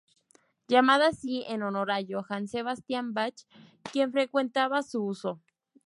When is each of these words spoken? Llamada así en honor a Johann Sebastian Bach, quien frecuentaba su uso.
Llamada 0.67 1.09
así 1.09 1.43
en 1.47 1.61
honor 1.61 1.91
a 1.91 1.99
Johann 2.03 2.47
Sebastian 2.47 3.13
Bach, 3.13 3.35
quien 3.93 4.11
frecuentaba 4.11 4.81
su 4.81 5.03
uso. 5.05 5.43